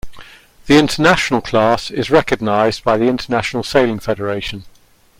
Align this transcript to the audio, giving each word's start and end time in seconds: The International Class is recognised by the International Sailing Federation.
The 0.65 0.79
International 0.79 1.41
Class 1.41 1.91
is 1.91 2.09
recognised 2.09 2.83
by 2.83 2.97
the 2.97 3.05
International 3.05 3.61
Sailing 3.61 3.99
Federation. 3.99 4.63